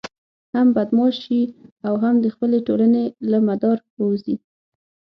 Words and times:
هم 0.53 0.67
بدماش 0.75 1.15
شي 1.25 1.41
او 1.87 1.93
هم 2.03 2.15
د 2.23 2.25
خپلې 2.33 2.57
ټولنې 2.67 3.03
له 3.31 3.37
مدار 3.47 3.77
ووزي. 3.99 4.35